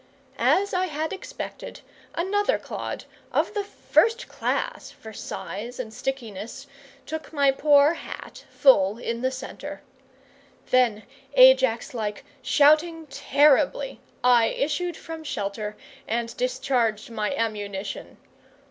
[0.39, 1.81] As I had expected,
[2.15, 6.65] another clod, of the first class for size and stickiness,
[7.05, 9.83] took my poor hat full in the centre.
[10.71, 11.03] Then,
[11.35, 15.77] Ajax like, shouting terribly, I issued from shelter
[16.07, 18.17] and discharged my ammunition.